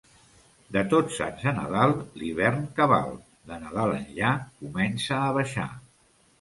De 0.77 0.81
Tots 0.93 1.19
Sants 1.21 1.43
a 1.51 1.53
Nadal, 1.57 1.93
l'hivern 2.23 2.65
cabal; 2.81 3.15
de 3.53 3.61
Nadal 3.67 3.95
enllà, 4.01 4.35
comença 4.65 5.23
a 5.23 5.33
baixar. 5.41 5.71